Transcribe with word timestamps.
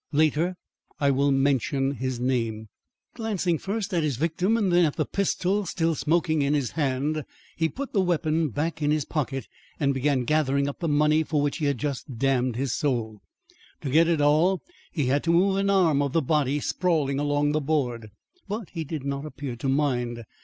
Later 0.11 0.55
I 0.99 1.11
will 1.11 1.31
mention 1.31 1.91
his 1.91 2.19
name. 2.19 2.69
Glancing 3.13 3.59
first 3.59 3.93
at 3.93 4.01
his 4.01 4.17
victim, 4.17 4.55
then 4.71 4.83
at 4.83 4.95
the 4.95 5.05
pistol 5.05 5.63
still 5.67 5.93
smoking 5.93 6.41
in 6.41 6.55
his 6.55 6.71
hand, 6.71 7.23
he 7.55 7.69
put 7.69 7.93
the 7.93 8.01
weapon 8.01 8.49
back 8.49 8.81
in 8.81 8.89
his 8.89 9.05
pocket, 9.05 9.47
and 9.79 9.93
began 9.93 10.23
gathering 10.25 10.67
up 10.67 10.79
the 10.79 10.87
money 10.87 11.21
for 11.21 11.39
which 11.39 11.57
he 11.57 11.65
had 11.65 11.77
just 11.77 12.17
damned 12.17 12.55
his 12.55 12.73
soul. 12.73 13.21
To 13.81 13.91
get 13.91 14.07
it 14.07 14.21
all, 14.21 14.63
he 14.91 15.05
had 15.05 15.23
to 15.25 15.31
move 15.31 15.57
an 15.57 15.69
arm 15.69 16.01
of 16.01 16.13
the 16.13 16.21
body 16.23 16.59
sprawling 16.59 17.19
along 17.19 17.51
the 17.51 17.61
board. 17.61 18.09
But 18.47 18.71
he 18.71 18.83
did 18.83 19.03
not 19.05 19.23
appear 19.23 19.55
to 19.55 19.69
mind. 19.69 20.23